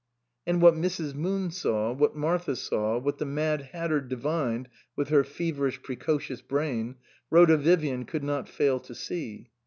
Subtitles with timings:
[0.47, 1.13] And what Mrs.
[1.13, 6.95] Moon saw, what Martha saw, what the Mad Hatter divined with her feverish, precocious brain,
[7.29, 9.51] Rhoda Vivian could not fail to see.